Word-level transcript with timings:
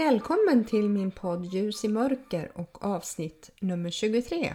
Välkommen 0.00 0.64
till 0.64 0.88
min 0.88 1.10
podd 1.10 1.44
Ljus 1.44 1.84
i 1.84 1.88
mörker 1.88 2.52
och 2.54 2.84
avsnitt 2.84 3.50
nummer 3.60 3.90
23. 3.90 4.54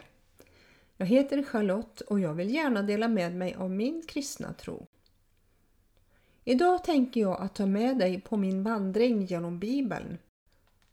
Jag 0.98 1.06
heter 1.06 1.44
Charlotte 1.44 2.02
och 2.02 2.20
jag 2.20 2.34
vill 2.34 2.54
gärna 2.54 2.82
dela 2.82 3.08
med 3.08 3.36
mig 3.36 3.56
av 3.56 3.72
min 3.72 4.04
kristna 4.08 4.54
tro. 4.54 4.88
Idag 6.44 6.84
tänker 6.84 7.22
jag 7.22 7.42
att 7.42 7.56
ta 7.56 7.66
med 7.66 7.98
dig 7.98 8.22
på 8.22 8.38
min 8.38 8.64
vandring 8.64 9.26
genom 9.26 9.60
Bibeln 9.60 10.18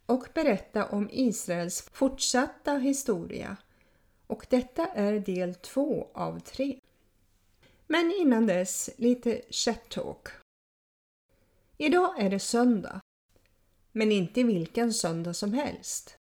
och 0.05 0.27
berätta 0.33 0.85
om 0.85 1.09
Israels 1.11 1.89
fortsatta 1.93 2.73
historia. 2.73 3.57
Och 4.27 4.45
detta 4.49 4.87
är 4.87 5.19
del 5.19 5.55
två 5.55 6.07
av 6.13 6.39
tre. 6.39 6.79
Men 7.87 8.13
innan 8.19 8.47
dess 8.47 8.89
lite 8.97 9.41
chat 9.49 9.89
talk. 9.89 10.27
Idag 11.77 12.19
är 12.19 12.29
det 12.29 12.39
söndag 12.39 13.01
men 13.93 14.11
inte 14.11 14.43
vilken 14.43 14.93
söndag 14.93 15.33
som 15.33 15.53
helst. 15.53 16.17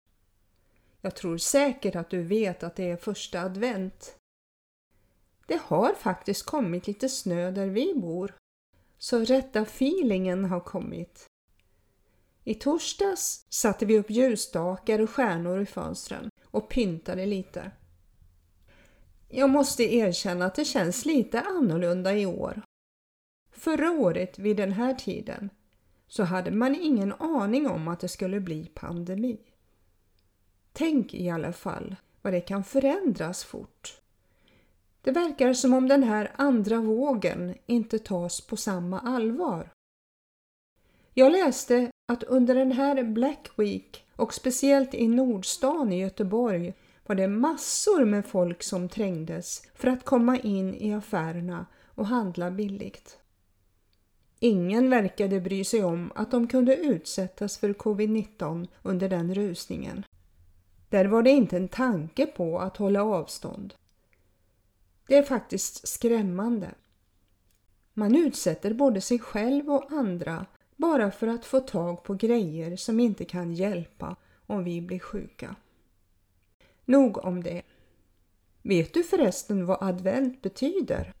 Jag 1.00 1.16
tror 1.16 1.38
säkert 1.38 1.96
att 1.96 2.10
du 2.10 2.22
vet 2.22 2.62
att 2.62 2.76
det 2.76 2.90
är 2.90 2.96
första 2.96 3.40
advent. 3.40 4.16
Det 5.46 5.60
har 5.62 5.94
faktiskt 5.94 6.46
kommit 6.46 6.86
lite 6.86 7.08
snö 7.08 7.50
där 7.50 7.66
vi 7.66 7.94
bor, 7.94 8.34
så 8.98 9.24
rätta 9.24 9.60
feelingen 9.60 10.44
har 10.44 10.60
kommit. 10.60 11.26
I 12.44 12.54
torsdags 12.54 13.46
satte 13.48 13.86
vi 13.86 13.98
upp 13.98 14.10
ljusstakar 14.10 14.98
och 14.98 15.10
stjärnor 15.10 15.60
i 15.60 15.66
fönstren 15.66 16.30
och 16.44 16.68
pyntade 16.68 17.26
lite. 17.26 17.70
Jag 19.28 19.50
måste 19.50 19.94
erkänna 19.94 20.44
att 20.44 20.54
det 20.54 20.64
känns 20.64 21.04
lite 21.04 21.40
annorlunda 21.40 22.14
i 22.14 22.26
år. 22.26 22.62
Förra 23.52 23.90
året 23.90 24.38
vid 24.38 24.56
den 24.56 24.72
här 24.72 24.94
tiden 24.94 25.50
så 26.10 26.22
hade 26.22 26.50
man 26.50 26.74
ingen 26.74 27.12
aning 27.12 27.68
om 27.68 27.88
att 27.88 28.00
det 28.00 28.08
skulle 28.08 28.40
bli 28.40 28.70
pandemi. 28.74 29.38
Tänk 30.72 31.14
i 31.14 31.30
alla 31.30 31.52
fall 31.52 31.96
vad 32.22 32.32
det 32.32 32.40
kan 32.40 32.64
förändras 32.64 33.44
fort. 33.44 34.00
Det 35.02 35.10
verkar 35.10 35.52
som 35.52 35.74
om 35.74 35.88
den 35.88 36.02
här 36.02 36.32
andra 36.36 36.80
vågen 36.80 37.54
inte 37.66 37.98
tas 37.98 38.40
på 38.40 38.56
samma 38.56 39.00
allvar. 39.00 39.72
Jag 41.14 41.32
läste 41.32 41.90
att 42.08 42.22
under 42.22 42.54
den 42.54 42.72
här 42.72 43.04
Black 43.04 43.48
Week 43.56 44.04
och 44.16 44.34
speciellt 44.34 44.94
i 44.94 45.08
Nordstan 45.08 45.92
i 45.92 46.00
Göteborg 46.00 46.74
var 47.06 47.14
det 47.14 47.28
massor 47.28 48.04
med 48.04 48.26
folk 48.26 48.62
som 48.62 48.88
trängdes 48.88 49.62
för 49.74 49.88
att 49.88 50.04
komma 50.04 50.38
in 50.38 50.74
i 50.74 50.94
affärerna 50.94 51.66
och 51.94 52.06
handla 52.06 52.50
billigt. 52.50 53.19
Ingen 54.42 54.90
verkade 54.90 55.40
bry 55.40 55.64
sig 55.64 55.84
om 55.84 56.12
att 56.14 56.30
de 56.30 56.48
kunde 56.48 56.76
utsättas 56.76 57.58
för 57.58 57.72
covid-19 57.72 58.68
under 58.82 59.08
den 59.08 59.34
rusningen. 59.34 60.04
Där 60.88 61.04
var 61.04 61.22
det 61.22 61.30
inte 61.30 61.56
en 61.56 61.68
tanke 61.68 62.26
på 62.26 62.58
att 62.58 62.76
hålla 62.76 63.04
avstånd. 63.04 63.74
Det 65.06 65.16
är 65.16 65.22
faktiskt 65.22 65.88
skrämmande. 65.88 66.74
Man 67.94 68.16
utsätter 68.16 68.74
både 68.74 69.00
sig 69.00 69.18
själv 69.18 69.70
och 69.70 69.92
andra 69.92 70.46
bara 70.76 71.10
för 71.10 71.26
att 71.26 71.44
få 71.44 71.60
tag 71.60 72.02
på 72.02 72.14
grejer 72.14 72.76
som 72.76 73.00
inte 73.00 73.24
kan 73.24 73.52
hjälpa 73.52 74.16
om 74.46 74.64
vi 74.64 74.80
blir 74.80 74.98
sjuka. 74.98 75.56
Nog 76.84 77.24
om 77.24 77.42
det. 77.42 77.62
Vet 78.62 78.94
du 78.94 79.02
förresten 79.02 79.66
vad 79.66 79.82
advent 79.82 80.42
betyder? 80.42 81.14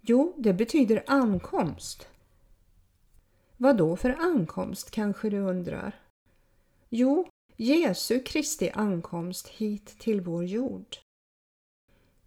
Jo, 0.00 0.34
det 0.38 0.52
betyder 0.52 1.04
ankomst. 1.06 2.08
Vad 3.62 3.76
då 3.76 3.96
för 3.96 4.10
ankomst 4.10 4.90
kanske 4.90 5.30
du 5.30 5.38
undrar? 5.38 6.00
Jo, 6.88 7.28
Jesu 7.56 8.20
Kristi 8.22 8.70
ankomst 8.70 9.48
hit 9.48 9.98
till 9.98 10.20
vår 10.20 10.44
jord. 10.44 10.96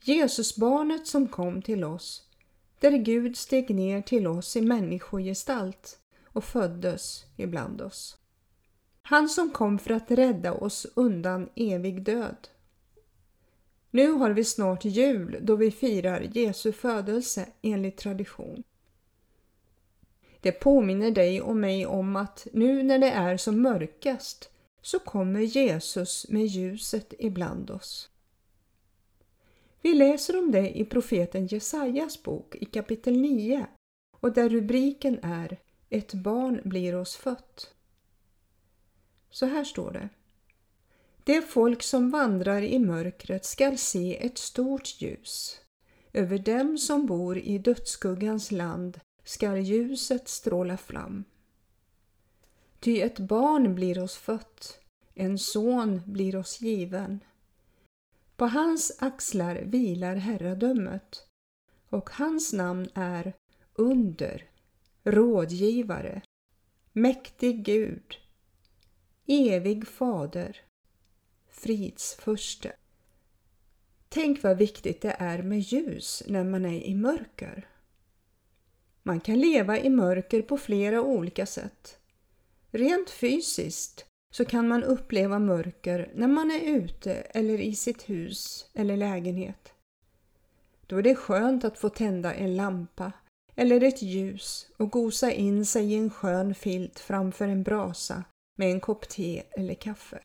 Jesusbarnet 0.04 1.08
som 1.08 1.28
kom 1.28 1.62
till 1.62 1.84
oss, 1.84 2.30
där 2.80 2.92
Gud 2.92 3.38
steg 3.38 3.76
ner 3.76 4.02
till 4.02 4.28
oss 4.28 4.56
i 4.56 4.62
människogestalt 4.62 6.00
och 6.26 6.44
föddes 6.44 7.26
ibland 7.38 7.82
oss. 7.82 8.18
Han 9.02 9.30
som 9.30 9.52
kom 9.52 9.80
för 9.80 9.94
att 9.94 10.12
rädda 10.12 10.54
oss 10.54 10.88
undan 10.96 11.50
evig 11.56 12.04
död. 12.04 12.48
Nu 13.92 14.12
har 14.12 14.32
vi 14.32 14.44
snart 14.44 14.86
jul 14.86 15.40
då 15.42 15.56
vi 15.56 15.72
firar 15.72 16.28
Jesu 16.34 16.72
födelse 16.72 17.48
enligt 17.62 17.98
tradition. 17.98 18.64
Det 20.46 20.52
påminner 20.52 21.12
dig 21.12 21.42
och 21.42 21.56
mig 21.56 21.86
om 21.86 22.16
att 22.16 22.48
nu 22.54 22.84
när 22.84 23.00
det 23.00 23.10
är 23.10 23.38
som 23.38 23.62
mörkast 23.62 24.50
så 24.82 25.00
kommer 25.00 25.40
Jesus 25.40 26.26
med 26.30 26.46
ljuset 26.46 27.14
ibland 27.20 27.72
oss. 27.72 28.10
Vi 29.82 29.94
läser 29.94 30.40
om 30.40 30.52
det 30.52 30.78
i 30.78 30.86
profeten 30.86 31.48
Jesajas 31.48 32.24
bok 32.24 32.56
i 32.56 32.66
kapitel 32.66 33.18
9 33.18 33.68
och 34.20 34.34
där 34.34 34.50
rubriken 34.50 35.20
är 35.22 35.58
Ett 35.90 36.14
barn 36.14 36.62
blir 36.64 36.96
oss 36.96 37.16
fött. 37.16 37.74
Så 39.30 39.46
här 39.46 39.64
står 39.64 39.92
det. 39.92 40.10
Det 41.24 41.42
folk 41.42 41.84
som 41.84 42.12
vandrar 42.12 42.62
i 42.62 42.80
mörkret 42.80 43.46
skall 43.46 43.78
se 43.78 44.26
ett 44.26 44.38
stort 44.38 45.02
ljus. 45.02 45.60
Över 46.14 46.38
dem 46.38 46.78
som 46.78 47.06
bor 47.06 47.38
i 47.38 47.58
dödsskuggans 47.58 48.52
land 48.52 49.00
skall 49.26 49.58
ljuset 49.58 50.28
stråla 50.28 50.78
fram. 50.78 51.24
Ty 52.80 53.02
ett 53.02 53.20
barn 53.20 53.76
blir 53.76 54.04
oss 54.04 54.16
fött, 54.16 54.80
en 55.14 55.40
son 55.40 56.02
blir 56.06 56.36
oss 56.36 56.62
given. 56.62 57.20
På 58.36 58.46
hans 58.46 58.98
axlar 59.00 59.56
vilar 59.56 60.16
herradömet 60.16 61.28
och 61.90 62.10
hans 62.10 62.54
namn 62.54 62.90
är 62.94 63.34
Under, 63.74 64.50
Rådgivare, 65.04 66.22
Mäktig 66.94 67.66
Gud, 67.66 68.18
Evig 69.26 69.88
Fader, 69.88 70.62
Fridsförste. 71.50 72.76
Tänk 74.10 74.44
vad 74.44 74.58
viktigt 74.58 75.02
det 75.02 75.16
är 75.20 75.44
med 75.44 75.60
ljus 75.60 76.24
när 76.28 76.44
man 76.44 76.66
är 76.66 76.82
i 76.82 76.96
mörker. 76.96 77.70
Man 79.08 79.20
kan 79.20 79.40
leva 79.40 79.80
i 79.80 79.90
mörker 79.90 80.42
på 80.42 80.58
flera 80.58 81.02
olika 81.02 81.46
sätt. 81.46 82.00
Rent 82.72 83.10
fysiskt 83.10 84.06
så 84.32 84.46
kan 84.46 84.68
man 84.68 84.84
uppleva 84.84 85.40
mörker 85.40 86.12
när 86.16 86.28
man 86.28 86.52
är 86.52 86.60
ute 86.60 87.14
eller 87.14 87.62
i 87.62 87.76
sitt 87.76 88.10
hus 88.10 88.70
eller 88.74 88.98
lägenhet. 88.98 89.74
Då 90.88 90.98
är 90.98 91.04
det 91.04 91.16
skönt 91.16 91.66
att 91.66 91.78
få 91.78 91.90
tända 91.90 92.34
en 92.34 92.56
lampa 92.56 93.12
eller 93.56 93.84
ett 93.84 94.02
ljus 94.02 94.68
och 94.78 94.92
gosa 94.92 95.32
in 95.32 95.66
sig 95.66 95.94
i 95.94 95.96
en 95.96 96.10
skön 96.10 96.56
filt 96.56 97.00
framför 97.00 97.48
en 97.48 97.64
brasa 97.64 98.24
med 98.56 98.72
en 98.72 98.80
kopp 98.80 99.10
te 99.10 99.44
eller 99.52 99.74
kaffe. 99.74 100.20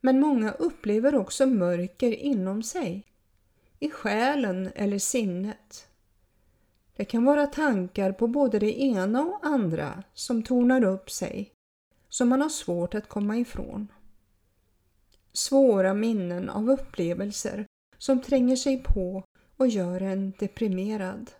Men 0.00 0.20
många 0.20 0.52
upplever 0.52 1.14
också 1.14 1.46
mörker 1.46 2.12
inom 2.12 2.62
sig, 2.62 3.06
i 3.78 3.90
själen 3.90 4.70
eller 4.74 4.98
sinnet. 4.98 5.89
Det 7.00 7.04
kan 7.04 7.24
vara 7.24 7.46
tankar 7.46 8.12
på 8.12 8.26
både 8.26 8.58
det 8.58 8.80
ena 8.80 9.22
och 9.22 9.38
andra 9.42 10.02
som 10.14 10.42
tornar 10.42 10.84
upp 10.84 11.10
sig, 11.10 11.52
som 12.08 12.28
man 12.28 12.40
har 12.40 12.48
svårt 12.48 12.94
att 12.94 13.08
komma 13.08 13.36
ifrån. 13.36 13.88
Svåra 15.32 15.94
minnen 15.94 16.50
av 16.50 16.70
upplevelser 16.70 17.66
som 17.98 18.22
tränger 18.22 18.56
sig 18.56 18.82
på 18.82 19.24
och 19.56 19.68
gör 19.68 20.00
en 20.00 20.32
deprimerad. 20.38 21.30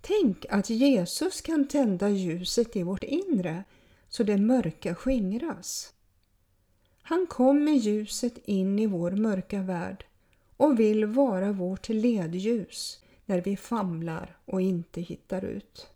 Tänk 0.00 0.46
att 0.50 0.70
Jesus 0.70 1.40
kan 1.40 1.68
tända 1.68 2.08
ljuset 2.08 2.76
i 2.76 2.82
vårt 2.82 3.04
inre 3.04 3.64
så 4.08 4.22
det 4.22 4.36
mörka 4.36 4.94
skingras. 4.94 5.92
Han 7.02 7.26
kom 7.26 7.64
med 7.64 7.76
ljuset 7.76 8.38
in 8.44 8.78
i 8.78 8.86
vår 8.86 9.10
mörka 9.10 9.62
värld 9.62 10.06
och 10.56 10.80
vill 10.80 11.06
vara 11.06 11.52
vårt 11.52 11.88
ledljus 11.88 13.00
när 13.26 13.40
vi 13.40 13.56
famlar 13.56 14.36
och 14.44 14.60
inte 14.60 15.00
hittar 15.00 15.44
ut. 15.44 15.90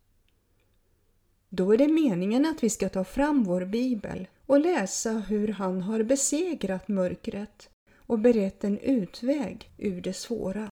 Då 1.49 1.73
är 1.73 1.79
det 1.79 1.89
meningen 1.89 2.47
att 2.47 2.63
vi 2.63 2.71
ska 2.71 2.89
ta 2.89 3.05
fram 3.05 3.45
vår 3.45 3.65
bibel 3.65 4.29
och 4.47 4.61
läsa 4.61 5.13
hur 5.13 5.49
han 5.49 5.83
har 5.83 6.03
besegrat 6.03 6.89
mörkret 6.89 7.71
och 7.97 8.19
berett 8.19 8.65
en 8.65 8.79
utväg 8.79 9.71
ur 9.79 10.01
det 10.01 10.13
svåra. 10.13 10.71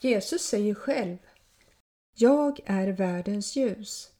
Jesus 0.00 0.42
säger 0.42 0.74
själv 0.74 1.18
Jag 2.14 2.60
är 2.64 2.88
världens 2.88 3.56
ljus. 3.56 4.10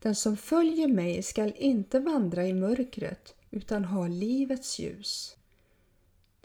Den 0.00 0.14
som 0.14 0.36
följer 0.36 0.88
mig 0.88 1.22
skall 1.22 1.52
inte 1.56 2.00
vandra 2.00 2.46
i 2.46 2.52
mörkret 2.52 3.34
utan 3.50 3.84
ha 3.84 4.08
livets 4.08 4.78
ljus. 4.78 5.37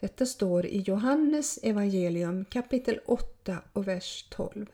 Detta 0.03 0.25
står 0.25 0.65
i 0.65 0.77
Johannes 0.77 1.59
evangelium 1.63 2.45
kapitel 2.45 2.99
8 3.05 3.57
och 3.73 3.87
vers 3.87 4.25
12. 4.29 4.65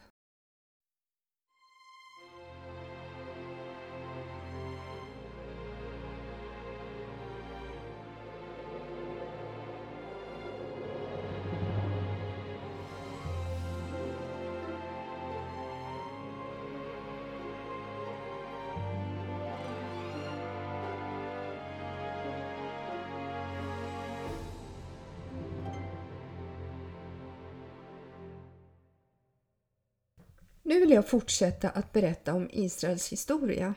Nu 30.70 30.80
vill 30.80 30.92
jag 30.92 31.08
fortsätta 31.08 31.70
att 31.70 31.94
berätta 31.94 32.34
om 32.34 32.50
Israels 32.52 33.12
historia. 33.12 33.74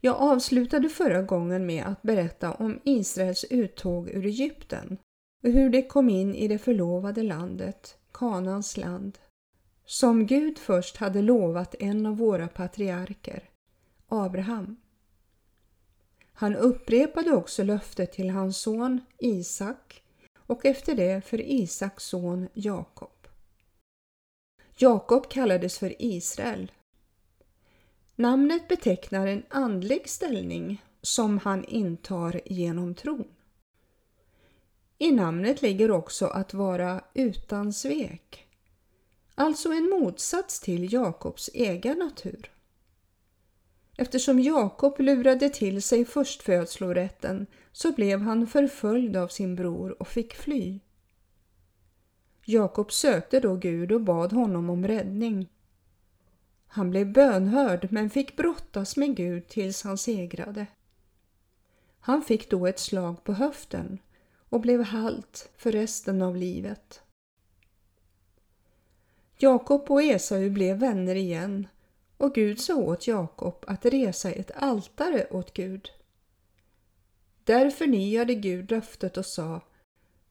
Jag 0.00 0.16
avslutade 0.16 0.88
förra 0.88 1.22
gången 1.22 1.66
med 1.66 1.86
att 1.86 2.02
berätta 2.02 2.52
om 2.52 2.80
Israels 2.84 3.44
uttåg 3.44 4.08
ur 4.08 4.26
Egypten 4.26 4.98
och 5.42 5.50
hur 5.50 5.70
de 5.70 5.82
kom 5.82 6.08
in 6.08 6.34
i 6.34 6.48
det 6.48 6.58
förlovade 6.58 7.22
landet, 7.22 7.96
Kanans 8.12 8.76
land, 8.76 9.18
som 9.84 10.26
Gud 10.26 10.58
först 10.58 10.96
hade 10.96 11.22
lovat 11.22 11.74
en 11.78 12.06
av 12.06 12.16
våra 12.16 12.48
patriarker, 12.48 13.50
Abraham. 14.08 14.76
Han 16.32 16.56
upprepade 16.56 17.32
också 17.32 17.62
löftet 17.62 18.12
till 18.12 18.30
hans 18.30 18.58
son 18.58 19.00
Isak 19.18 20.02
och 20.36 20.66
efter 20.66 20.94
det 20.94 21.24
för 21.24 21.40
Isaks 21.40 22.04
son 22.04 22.48
Jakob. 22.54 23.17
Jakob 24.80 25.28
kallades 25.28 25.78
för 25.78 26.02
Israel. 26.02 26.72
Namnet 28.16 28.68
betecknar 28.68 29.26
en 29.26 29.42
andlig 29.48 30.08
ställning 30.08 30.82
som 31.02 31.38
han 31.38 31.64
intar 31.64 32.40
genom 32.44 32.94
tron. 32.94 33.28
I 34.98 35.10
namnet 35.10 35.62
ligger 35.62 35.90
också 35.90 36.26
att 36.26 36.54
vara 36.54 37.04
utan 37.14 37.72
svek, 37.72 38.46
alltså 39.34 39.72
en 39.72 39.90
motsats 39.90 40.60
till 40.60 40.92
Jakobs 40.92 41.50
egen 41.54 41.98
natur. 41.98 42.50
Eftersom 43.96 44.40
Jakob 44.40 45.00
lurade 45.00 45.48
till 45.48 45.82
sig 45.82 46.04
förstfödslorätten 46.04 47.46
så 47.72 47.92
blev 47.92 48.20
han 48.20 48.46
förföljd 48.46 49.16
av 49.16 49.28
sin 49.28 49.56
bror 49.56 50.02
och 50.02 50.08
fick 50.08 50.34
fly. 50.34 50.80
Jakob 52.50 52.92
sökte 52.92 53.40
då 53.40 53.56
Gud 53.56 53.92
och 53.92 54.00
bad 54.00 54.32
honom 54.32 54.70
om 54.70 54.86
räddning. 54.86 55.48
Han 56.66 56.90
blev 56.90 57.12
bönhörd 57.12 57.88
men 57.90 58.10
fick 58.10 58.36
brottas 58.36 58.96
med 58.96 59.16
Gud 59.16 59.48
tills 59.48 59.82
han 59.82 59.98
segrade. 59.98 60.66
Han 62.00 62.22
fick 62.22 62.50
då 62.50 62.66
ett 62.66 62.78
slag 62.78 63.24
på 63.24 63.32
höften 63.32 63.98
och 64.48 64.60
blev 64.60 64.82
halt 64.82 65.50
för 65.56 65.72
resten 65.72 66.22
av 66.22 66.36
livet. 66.36 67.02
Jakob 69.38 69.90
och 69.90 70.02
Esau 70.02 70.50
blev 70.50 70.78
vänner 70.78 71.14
igen 71.14 71.68
och 72.16 72.34
Gud 72.34 72.60
sa 72.60 72.76
åt 72.76 73.06
Jakob 73.06 73.64
att 73.66 73.84
resa 73.84 74.30
ett 74.30 74.50
altare 74.54 75.26
åt 75.30 75.54
Gud. 75.54 75.90
Där 77.44 77.70
förnyade 77.70 78.34
Gud 78.34 78.70
löftet 78.70 79.16
och 79.16 79.26
sa 79.26 79.60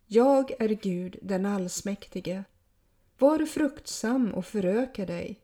jag 0.07 0.51
är 0.59 0.69
Gud 0.69 1.19
den 1.21 1.45
allsmäktige. 1.45 2.44
Var 3.19 3.45
fruktsam 3.45 4.33
och 4.33 4.45
föröka 4.45 5.06
dig. 5.06 5.39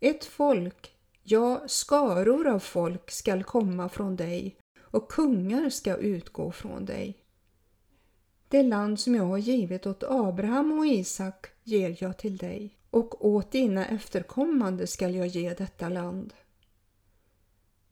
Ett 0.00 0.24
folk, 0.24 0.96
ja, 1.22 1.62
skaror 1.66 2.46
av 2.46 2.58
folk 2.58 3.10
skall 3.10 3.44
komma 3.44 3.88
från 3.88 4.16
dig 4.16 4.56
och 4.80 5.10
kungar 5.10 5.70
ska 5.70 5.96
utgå 5.96 6.52
från 6.52 6.84
dig. 6.84 7.24
Det 8.48 8.62
land 8.62 9.00
som 9.00 9.14
jag 9.14 9.24
har 9.24 9.38
givit 9.38 9.86
åt 9.86 10.02
Abraham 10.02 10.78
och 10.78 10.86
Isak 10.86 11.46
ger 11.62 11.96
jag 11.98 12.18
till 12.18 12.36
dig 12.36 12.78
och 12.90 13.26
åt 13.26 13.50
dina 13.50 13.86
efterkommande 13.86 14.86
skall 14.86 15.14
jag 15.14 15.26
ge 15.26 15.54
detta 15.54 15.88
land. 15.88 16.34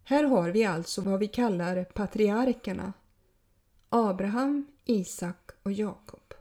Här 0.04 0.24
har 0.24 0.50
vi 0.50 0.64
alltså 0.64 1.00
vad 1.00 1.20
vi 1.20 1.28
kallar 1.28 1.84
patriarkerna. 1.84 2.92
Abraham, 3.88 4.66
Isak 4.90 5.50
och 5.62 5.72
Jakob. 5.72 6.34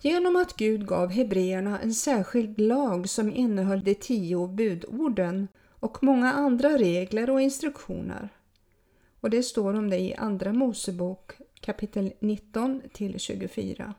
Genom 0.00 0.36
att 0.36 0.56
Gud 0.56 0.86
gav 0.86 1.10
hebreerna 1.10 1.80
en 1.80 1.94
särskild 1.94 2.60
lag 2.60 3.08
som 3.08 3.32
innehöll 3.32 3.84
de 3.84 3.94
tio 3.94 4.48
budorden 4.48 5.48
och 5.68 6.02
många 6.02 6.32
andra 6.32 6.78
regler 6.78 7.30
och 7.30 7.40
instruktioner. 7.40 8.28
Och 9.20 9.30
det 9.30 9.42
står 9.42 9.74
om 9.74 9.90
det 9.90 9.98
i 9.98 10.14
Andra 10.14 10.52
Mosebok 10.52 11.32
kapitel 11.60 12.12
19 12.20 12.82
till 12.92 13.20
24. 13.20 13.94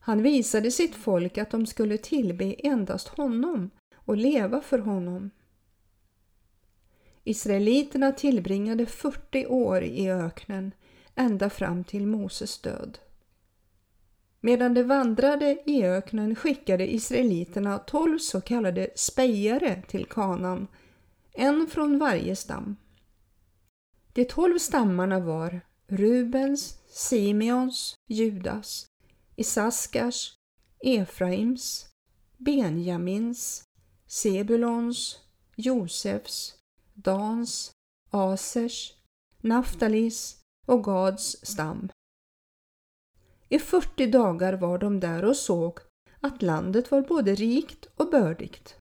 Han 0.00 0.22
visade 0.22 0.70
sitt 0.70 0.94
folk 0.94 1.38
att 1.38 1.50
de 1.50 1.66
skulle 1.66 1.98
tillbe 1.98 2.54
endast 2.58 3.08
honom 3.08 3.70
och 3.94 4.16
leva 4.16 4.60
för 4.60 4.78
honom. 4.78 5.30
Israeliterna 7.24 8.12
tillbringade 8.12 8.86
40 8.86 9.46
år 9.46 9.82
i 9.82 10.10
öknen 10.10 10.72
ända 11.14 11.50
fram 11.50 11.84
till 11.84 12.06
Moses 12.06 12.58
död. 12.58 12.98
Medan 14.40 14.74
de 14.74 14.82
vandrade 14.82 15.62
i 15.66 15.84
öknen 15.84 16.34
skickade 16.36 16.94
israeliterna 16.94 17.78
tolv 17.78 18.18
så 18.18 18.40
kallade 18.40 18.90
spejare 18.94 19.82
till 19.88 20.06
kanan, 20.06 20.66
en 21.32 21.66
från 21.66 21.98
varje 21.98 22.36
stam. 22.36 22.76
De 24.12 24.24
tolv 24.24 24.58
stammarna 24.58 25.20
var 25.20 25.60
Rubens, 25.86 26.78
Simeons, 26.88 27.94
Judas, 28.08 28.86
Isaskars, 29.36 30.32
Efraims, 30.84 31.86
Benjamins, 32.38 33.64
Sebulons, 34.06 35.18
Josefs, 35.56 36.59
Dans, 37.02 37.72
Asers, 38.10 38.92
Naftalis 39.40 40.40
och 40.66 40.84
Gads 40.84 41.36
stam. 41.42 41.88
I 43.48 43.58
40 43.58 44.06
dagar 44.06 44.52
var 44.52 44.78
de 44.78 45.00
där 45.00 45.24
och 45.24 45.36
såg 45.36 45.78
att 46.20 46.42
landet 46.42 46.90
var 46.90 47.02
både 47.02 47.34
rikt 47.34 47.86
och 47.96 48.10
bördigt. 48.10 48.76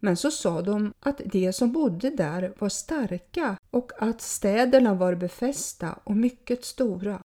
Men 0.00 0.16
så 0.16 0.30
sa 0.30 0.62
de 0.62 0.92
att 1.00 1.20
de 1.24 1.52
som 1.52 1.72
bodde 1.72 2.10
där 2.10 2.54
var 2.58 2.68
starka 2.68 3.56
och 3.70 3.92
att 3.98 4.20
städerna 4.20 4.94
var 4.94 5.14
befästa 5.14 5.98
och 6.04 6.16
mycket 6.16 6.64
stora. 6.64 7.22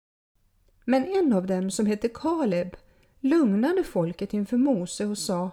Men 0.85 1.05
en 1.05 1.33
av 1.33 1.47
dem 1.47 1.71
som 1.71 1.85
hette 1.85 2.09
Kaleb 2.09 2.77
lugnade 3.19 3.83
folket 3.83 4.33
inför 4.33 4.57
Mose 4.57 5.05
och 5.05 5.17
sa 5.17 5.51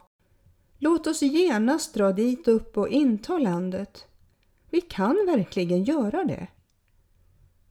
Låt 0.78 1.06
oss 1.06 1.22
genast 1.22 1.94
dra 1.94 2.12
dit 2.12 2.48
upp 2.48 2.76
och 2.76 2.88
inta 2.88 3.38
landet. 3.38 4.04
Vi 4.70 4.80
kan 4.80 5.26
verkligen 5.26 5.84
göra 5.84 6.25
det. 6.25 6.48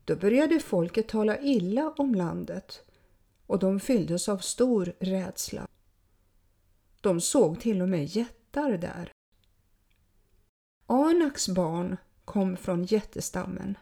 Då 0.04 0.16
började 0.16 0.60
folket 0.60 1.08
tala 1.08 1.38
illa 1.38 1.94
om 1.96 2.14
landet 2.14 2.84
och 3.46 3.58
de 3.58 3.80
fylldes 3.80 4.28
av 4.28 4.38
stor 4.38 4.92
rädsla. 5.00 5.68
De 7.00 7.20
såg 7.20 7.60
till 7.60 7.82
och 7.82 7.88
med 7.88 8.04
jättar 8.04 8.78
där. 8.78 9.12
Anaks 10.86 11.48
barn 11.48 11.96
kom 12.24 12.56
från 12.56 12.84
jättestammen. 12.84 13.78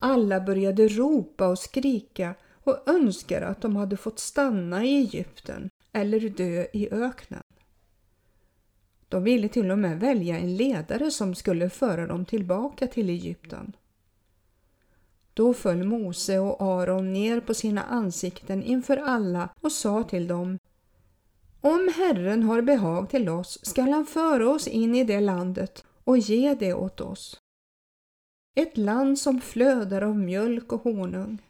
Alla 0.00 0.40
började 0.40 0.88
ropa 0.88 1.48
och 1.48 1.58
skrika 1.58 2.34
och 2.64 2.88
önskade 2.88 3.46
att 3.46 3.62
de 3.62 3.76
hade 3.76 3.96
fått 3.96 4.18
stanna 4.18 4.84
i 4.84 4.96
Egypten 4.96 5.70
eller 5.92 6.28
dö 6.28 6.66
i 6.72 6.88
öknen. 6.90 7.42
De 9.14 9.24
ville 9.24 9.48
till 9.48 9.70
och 9.70 9.78
med 9.78 10.00
välja 10.00 10.38
en 10.38 10.56
ledare 10.56 11.10
som 11.10 11.34
skulle 11.34 11.70
föra 11.70 12.06
dem 12.06 12.24
tillbaka 12.24 12.86
till 12.86 13.10
Egypten. 13.10 13.76
Då 15.34 15.54
föll 15.54 15.84
Mose 15.84 16.38
och 16.38 16.62
Aron 16.62 17.12
ner 17.12 17.40
på 17.40 17.54
sina 17.54 17.82
ansikten 17.82 18.62
inför 18.62 18.96
alla 18.96 19.48
och 19.60 19.72
sa 19.72 20.02
till 20.02 20.28
dem 20.28 20.58
Om 21.60 21.92
Herren 21.96 22.42
har 22.42 22.62
behag 22.62 23.10
till 23.10 23.28
oss 23.28 23.58
skall 23.62 23.90
han 23.90 24.06
föra 24.06 24.48
oss 24.48 24.66
in 24.66 24.94
i 24.94 25.04
det 25.04 25.20
landet 25.20 25.84
och 26.04 26.18
ge 26.18 26.54
det 26.54 26.74
åt 26.74 27.00
oss. 27.00 27.40
Ett 28.56 28.76
land 28.76 29.18
som 29.18 29.40
flödar 29.40 30.02
av 30.02 30.16
mjölk 30.16 30.72
och 30.72 30.82
honung. 30.82 31.42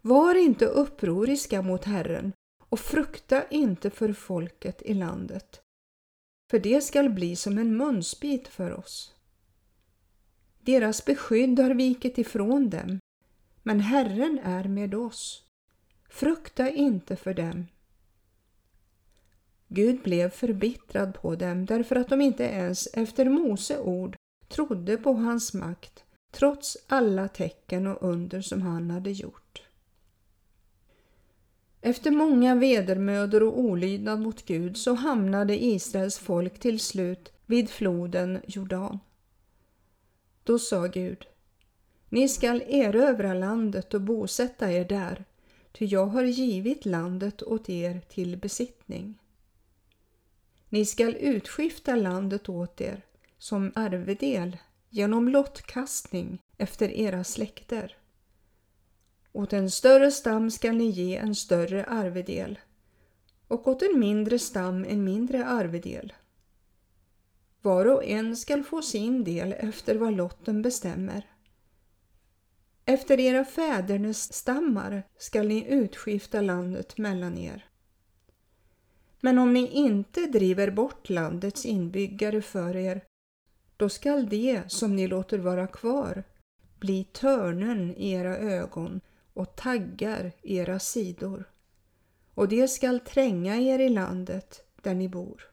Var 0.00 0.34
inte 0.34 0.66
upproriska 0.66 1.62
mot 1.62 1.84
Herren 1.84 2.32
och 2.68 2.80
frukta 2.80 3.48
inte 3.48 3.90
för 3.90 4.12
folket 4.12 4.82
i 4.82 4.94
landet, 4.94 5.62
för 6.50 6.58
det 6.58 6.80
skall 6.80 7.10
bli 7.10 7.36
som 7.36 7.58
en 7.58 7.76
munsbit 7.76 8.48
för 8.48 8.72
oss. 8.72 9.14
Deras 10.60 11.04
beskydd 11.04 11.58
har 11.58 11.74
vikit 11.74 12.18
ifrån 12.18 12.70
dem, 12.70 13.00
men 13.62 13.80
Herren 13.80 14.40
är 14.44 14.64
med 14.64 14.94
oss. 14.94 15.44
Frukta 16.08 16.70
inte 16.70 17.16
för 17.16 17.34
dem. 17.34 17.66
Gud 19.68 20.02
blev 20.02 20.30
förbittrad 20.30 21.14
på 21.14 21.34
dem 21.34 21.66
därför 21.66 21.96
att 21.96 22.08
de 22.08 22.20
inte 22.20 22.44
ens 22.44 22.86
efter 22.86 23.24
Mose 23.28 23.78
ord 23.80 24.16
trodde 24.48 24.96
på 24.96 25.12
hans 25.12 25.54
makt 25.54 26.04
trots 26.30 26.76
alla 26.86 27.28
tecken 27.28 27.86
och 27.86 28.10
under 28.10 28.40
som 28.40 28.62
han 28.62 28.90
hade 28.90 29.10
gjort. 29.10 29.62
Efter 31.82 32.10
många 32.10 32.54
vedermödor 32.54 33.42
och 33.42 33.58
olydnad 33.58 34.20
mot 34.20 34.46
Gud 34.46 34.76
så 34.76 34.94
hamnade 34.94 35.64
Israels 35.64 36.18
folk 36.18 36.58
till 36.58 36.80
slut 36.80 37.32
vid 37.46 37.70
floden 37.70 38.40
Jordan. 38.46 38.98
Då 40.44 40.58
sa 40.58 40.86
Gud, 40.86 41.26
ni 42.08 42.28
skall 42.28 42.62
erövra 42.68 43.34
landet 43.34 43.94
och 43.94 44.00
bosätta 44.00 44.72
er 44.72 44.84
där, 44.84 45.24
ty 45.72 45.84
jag 45.84 46.06
har 46.06 46.22
givit 46.22 46.86
landet 46.86 47.42
åt 47.42 47.68
er 47.68 48.00
till 48.08 48.36
besittning. 48.36 49.18
Ni 50.68 50.86
skall 50.86 51.16
utskifta 51.20 51.96
landet 51.96 52.48
åt 52.48 52.80
er 52.80 53.02
som 53.38 53.72
arvedel 53.74 54.56
genom 54.88 55.28
lottkastning 55.28 56.38
efter 56.58 56.88
era 56.88 57.24
släkter. 57.24 57.96
Åt 59.32 59.52
en 59.52 59.70
större 59.70 60.10
stam 60.10 60.50
skall 60.50 60.76
ni 60.76 60.90
ge 60.90 61.16
en 61.16 61.34
större 61.34 61.84
arvedel 61.84 62.58
och 63.48 63.68
åt 63.68 63.82
en 63.82 64.00
mindre 64.00 64.38
stam 64.38 64.84
en 64.84 65.04
mindre 65.04 65.46
arvedel. 65.46 66.12
Var 67.62 67.86
och 67.86 68.04
en 68.04 68.36
skall 68.36 68.64
få 68.64 68.82
sin 68.82 69.24
del 69.24 69.52
efter 69.52 69.94
vad 69.94 70.12
lotten 70.12 70.62
bestämmer. 70.62 71.26
Efter 72.84 73.20
era 73.20 73.44
fädernes 73.44 74.32
stammar 74.32 75.02
skall 75.18 75.48
ni 75.48 75.66
utskifta 75.68 76.40
landet 76.40 76.98
mellan 76.98 77.38
er. 77.38 77.66
Men 79.20 79.38
om 79.38 79.52
ni 79.52 79.66
inte 79.66 80.26
driver 80.26 80.70
bort 80.70 81.10
landets 81.10 81.66
inbyggare 81.66 82.42
för 82.42 82.76
er, 82.76 83.04
då 83.76 83.88
skall 83.88 84.28
det 84.28 84.62
som 84.72 84.96
ni 84.96 85.06
låter 85.06 85.38
vara 85.38 85.66
kvar 85.66 86.24
bli 86.78 87.04
törnen 87.04 87.96
i 87.96 88.10
era 88.10 88.36
ögon 88.36 89.00
och 89.34 89.56
taggar 89.56 90.32
era 90.42 90.78
sidor, 90.78 91.50
och 92.34 92.48
det 92.48 92.68
skall 92.68 93.00
tränga 93.00 93.56
er 93.56 93.78
i 93.78 93.88
landet 93.88 94.64
där 94.82 94.94
ni 94.94 95.08
bor. 95.08 95.50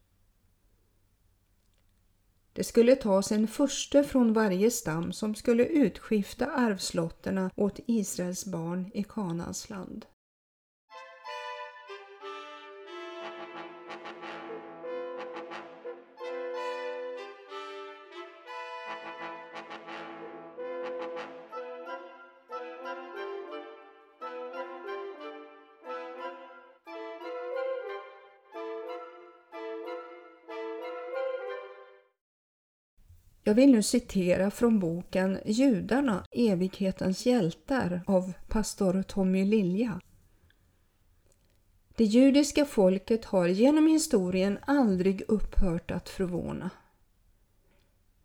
Det 2.53 2.63
skulle 2.63 2.95
tas 2.95 3.31
en 3.31 3.47
furste 3.47 4.03
från 4.03 4.33
varje 4.33 4.71
stam 4.71 5.13
som 5.13 5.35
skulle 5.35 5.65
utskifta 5.65 6.45
arvslotterna 6.45 7.51
åt 7.55 7.79
Israels 7.85 8.45
barn 8.45 8.91
i 8.93 9.03
Kanans 9.03 9.69
land. 9.69 10.05
Jag 33.47 33.53
vill 33.53 33.71
nu 33.71 33.83
citera 33.83 34.51
från 34.51 34.79
boken 34.79 35.39
Judarna, 35.45 36.25
evighetens 36.31 37.25
hjältar 37.25 38.01
av 38.07 38.33
pastor 38.47 39.03
Tommy 39.03 39.45
Lilja. 39.45 40.01
Det 41.95 42.03
judiska 42.03 42.65
folket 42.65 43.25
har 43.25 43.47
genom 43.47 43.87
historien 43.87 44.59
aldrig 44.65 45.23
upphört 45.27 45.91
att 45.91 46.09
förvåna. 46.09 46.69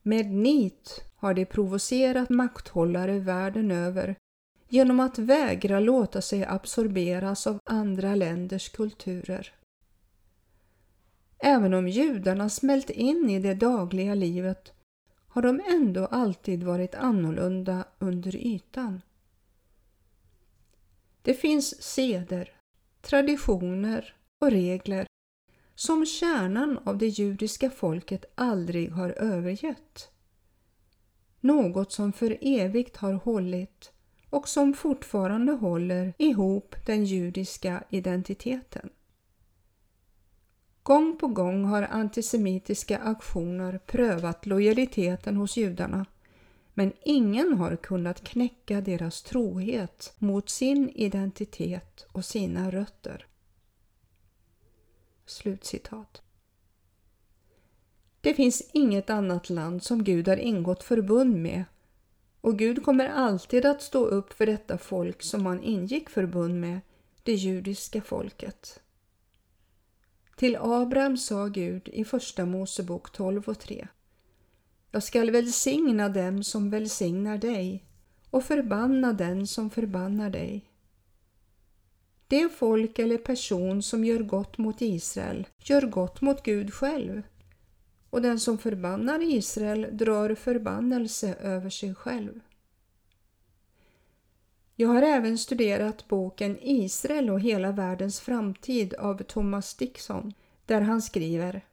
Med 0.03 0.31
nit 0.31 1.05
har 1.17 1.35
de 1.35 1.45
provocerat 1.45 2.31
makthållare 2.31 3.19
världen 3.19 3.71
över 3.71 4.17
genom 4.69 5.01
att 5.01 5.19
vägra 5.19 5.81
låta 5.81 6.23
sig 6.23 6.45
absorberas 6.45 7.47
av 7.47 7.59
andra 7.65 8.15
länders 8.15 8.69
kulturer. 8.69 9.55
Även 11.39 11.75
om 11.75 11.89
judarna 11.89 12.49
smält 12.49 12.91
in 12.91 13.31
i 13.31 13.39
det 13.39 13.55
dagliga 13.55 14.15
livet 14.15 14.73
har 15.33 15.43
de 15.43 15.61
ändå 15.67 16.07
alltid 16.07 16.63
varit 16.63 16.95
annorlunda 16.95 17.85
under 17.99 18.37
ytan. 18.37 19.03
Det 21.23 21.35
finns 21.35 21.83
seder, 21.83 22.51
traditioner 23.01 24.17
och 24.39 24.51
regler 24.51 25.07
som 25.75 26.07
kärnan 26.07 26.79
av 26.85 26.99
det 26.99 27.07
judiska 27.07 27.71
folket 27.71 28.25
aldrig 28.35 28.93
har 28.93 29.11
övergett. 29.11 30.11
Något 31.41 31.93
som 31.93 32.13
för 32.13 32.39
evigt 32.41 32.97
har 32.97 33.13
hållit 33.13 33.93
och 34.31 34.49
som 34.49 34.75
fortfarande 34.75 35.53
håller 35.53 36.15
ihop 36.19 36.75
den 36.87 37.05
judiska 37.05 37.85
identiteten. 37.91 38.91
Gång 40.83 41.17
på 41.17 41.29
gång 41.29 41.65
har 41.65 41.83
antisemitiska 41.83 42.99
aktioner 42.99 43.79
prövat 43.87 44.47
lojaliteten 44.47 45.37
hos 45.37 45.57
judarna 45.57 46.07
men 46.75 46.93
ingen 47.05 47.53
har 47.53 47.77
kunnat 47.77 48.25
knäcka 48.25 48.81
deras 48.81 49.23
trohet 49.23 50.15
mot 50.19 50.49
sin 50.49 50.91
identitet 50.91 52.07
och 52.13 52.25
sina 52.25 52.71
rötter. 52.71 53.27
Slutcitat. 55.27 56.23
Det 58.21 58.35
finns 58.35 58.71
inget 58.73 59.11
annat 59.11 59.51
land 59.51 59.83
som 59.83 60.05
Gud 60.05 60.29
har 60.29 60.37
ingått 60.37 60.83
förbund 60.83 61.37
med 61.37 61.65
och 62.41 62.59
Gud 62.59 62.85
kommer 62.85 63.09
alltid 63.09 63.67
att 63.67 63.83
stå 63.83 64.05
upp 64.05 64.33
för 64.33 64.47
detta 64.47 64.79
folk 64.79 65.23
som 65.23 65.47
han 65.47 65.63
ingick 65.63 66.11
förbund 66.11 66.61
med, 66.61 66.81
det 67.23 67.35
judiska 67.35 68.03
folket. 68.03 68.81
Till 70.43 70.57
Abraham 70.61 71.17
sa 71.17 71.47
Gud 71.47 71.89
i 71.93 72.05
Första 72.05 72.47
Mosebok 72.47 73.13
12 73.13 73.49
och 73.49 73.59
3. 73.59 73.89
Jag 74.91 75.03
skall 75.03 75.31
välsigna 75.31 76.09
dem 76.09 76.45
som 76.45 76.71
välsignar 76.71 77.39
dig 77.39 77.85
och 78.31 78.45
förbanna 78.45 79.13
den 79.13 79.47
som 79.47 79.71
förbannar 79.71 80.31
dig. 80.31 80.65
Det 82.29 82.49
folk 82.49 82.99
eller 82.99 83.19
person 83.19 83.83
som 83.83 84.05
gör 84.05 84.23
gott 84.23 84.59
mot 84.59 84.83
Israel 84.83 85.47
gör 85.65 85.83
gott 85.83 86.21
mot 86.21 86.43
Gud 86.43 86.75
själv 86.75 87.23
och 88.11 88.23
den 88.23 88.41
som 88.41 88.59
förbannar 88.59 89.23
Israel 89.23 89.87
drar 89.93 90.35
förbannelse 90.35 91.35
över 91.35 91.71
sig 91.71 91.95
själv. 91.95 92.41
Jag 94.77 94.89
har 94.89 95.03
även 95.03 95.39
studerat 95.39 96.09
boken 96.09 96.59
Israel 96.61 97.31
och 97.31 97.41
hela 97.41 97.73
världens 97.73 98.21
framtid 98.21 98.95
av 98.95 99.23
Thomas 99.23 99.75
Dixon 99.75 100.33
där 100.67 100.81
han 100.81 101.03
skriver 101.03 101.65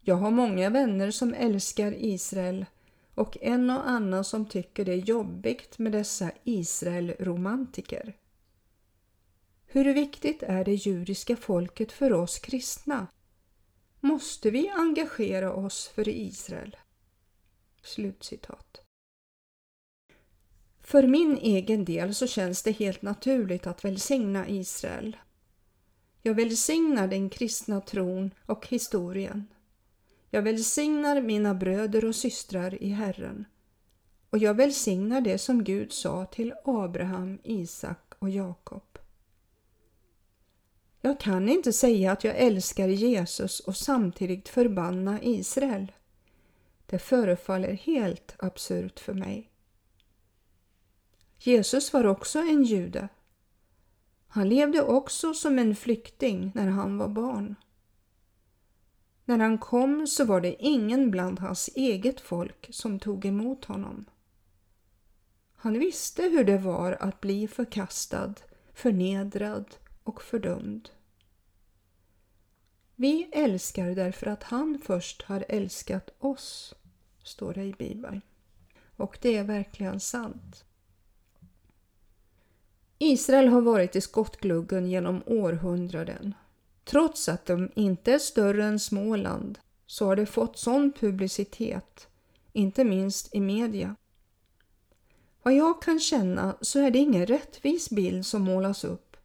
Jag 0.00 0.14
har 0.14 0.30
många 0.30 0.70
vänner 0.70 1.10
som 1.10 1.34
älskar 1.34 1.94
Israel 1.98 2.66
och 3.14 3.36
en 3.40 3.70
och 3.70 3.88
annan 3.88 4.24
som 4.24 4.46
tycker 4.46 4.84
det 4.84 4.92
är 4.92 4.96
jobbigt 4.96 5.78
med 5.78 5.92
dessa 5.92 6.30
Israel-romantiker. 6.44 8.16
Hur 9.66 9.94
viktigt 9.94 10.42
är 10.42 10.64
det 10.64 10.74
judiska 10.74 11.36
folket 11.36 11.92
för 11.92 12.12
oss 12.12 12.38
kristna? 12.38 13.06
Måste 14.00 14.50
vi 14.50 14.68
engagera 14.68 15.52
oss 15.52 15.88
för 15.88 16.08
Israel? 16.08 16.76
Slutcitat. 17.82 18.89
För 20.90 21.06
min 21.06 21.38
egen 21.38 21.84
del 21.84 22.14
så 22.14 22.26
känns 22.26 22.62
det 22.62 22.70
helt 22.70 23.02
naturligt 23.02 23.66
att 23.66 23.84
välsigna 23.84 24.48
Israel. 24.48 25.16
Jag 26.22 26.34
välsignar 26.34 27.08
den 27.08 27.30
kristna 27.30 27.80
tron 27.80 28.30
och 28.46 28.66
historien. 28.68 29.46
Jag 30.30 30.42
välsignar 30.42 31.20
mina 31.20 31.54
bröder 31.54 32.04
och 32.04 32.14
systrar 32.14 32.82
i 32.82 32.88
Herren. 32.88 33.44
Och 34.30 34.38
jag 34.38 34.54
välsignar 34.54 35.20
det 35.20 35.38
som 35.38 35.64
Gud 35.64 35.92
sa 35.92 36.24
till 36.24 36.54
Abraham, 36.64 37.38
Isak 37.44 38.14
och 38.18 38.30
Jakob. 38.30 38.98
Jag 41.00 41.20
kan 41.20 41.48
inte 41.48 41.72
säga 41.72 42.12
att 42.12 42.24
jag 42.24 42.36
älskar 42.36 42.88
Jesus 42.88 43.60
och 43.60 43.76
samtidigt 43.76 44.48
förbanna 44.48 45.22
Israel. 45.22 45.92
Det 46.86 46.98
förefaller 46.98 47.72
helt 47.72 48.34
absurt 48.38 49.00
för 49.00 49.14
mig. 49.14 49.49
Jesus 51.42 51.92
var 51.92 52.06
också 52.06 52.38
en 52.38 52.62
jude. 52.62 53.08
Han 54.28 54.48
levde 54.48 54.82
också 54.82 55.34
som 55.34 55.58
en 55.58 55.76
flykting 55.76 56.52
när 56.54 56.68
han 56.68 56.98
var 56.98 57.08
barn. 57.08 57.54
När 59.24 59.38
han 59.38 59.58
kom 59.58 60.06
så 60.06 60.24
var 60.24 60.40
det 60.40 60.64
ingen 60.64 61.10
bland 61.10 61.40
hans 61.40 61.70
eget 61.74 62.20
folk 62.20 62.68
som 62.70 62.98
tog 62.98 63.24
emot 63.24 63.64
honom. 63.64 64.04
Han 65.54 65.78
visste 65.78 66.22
hur 66.22 66.44
det 66.44 66.58
var 66.58 66.92
att 66.92 67.20
bli 67.20 67.48
förkastad, 67.48 68.34
förnedrad 68.72 69.76
och 70.02 70.22
fördömd. 70.22 70.90
Vi 72.96 73.28
älskar 73.32 73.94
därför 73.94 74.26
att 74.26 74.42
han 74.42 74.78
först 74.84 75.22
har 75.22 75.44
älskat 75.48 76.10
oss, 76.18 76.74
står 77.22 77.54
det 77.54 77.64
i 77.64 77.72
Bibeln. 77.72 78.20
Och 78.96 79.18
det 79.22 79.36
är 79.36 79.44
verkligen 79.44 80.00
sant. 80.00 80.64
Israel 83.02 83.48
har 83.48 83.60
varit 83.60 83.96
i 83.96 84.00
skottgluggen 84.00 84.90
genom 84.90 85.22
århundraden. 85.26 86.34
Trots 86.84 87.28
att 87.28 87.46
de 87.46 87.70
inte 87.74 88.12
är 88.12 88.18
större 88.18 88.64
än 88.64 88.78
Småland 88.78 89.58
så 89.86 90.06
har 90.06 90.16
de 90.16 90.26
fått 90.26 90.58
sån 90.58 90.92
publicitet, 90.92 92.08
inte 92.52 92.84
minst 92.84 93.34
i 93.34 93.40
media. 93.40 93.96
Vad 95.42 95.54
jag 95.54 95.82
kan 95.82 96.00
känna 96.00 96.56
så 96.60 96.78
är 96.78 96.90
det 96.90 96.98
ingen 96.98 97.26
rättvis 97.26 97.90
bild 97.90 98.26
som 98.26 98.42
målas 98.42 98.84
upp 98.84 99.16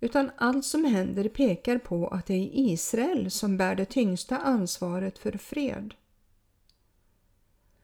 utan 0.00 0.30
allt 0.36 0.64
som 0.64 0.84
händer 0.84 1.28
pekar 1.28 1.78
på 1.78 2.08
att 2.08 2.26
det 2.26 2.34
är 2.34 2.50
Israel 2.52 3.30
som 3.30 3.56
bär 3.56 3.74
det 3.74 3.84
tyngsta 3.84 4.38
ansvaret 4.38 5.18
för 5.18 5.32
fred. 5.32 5.94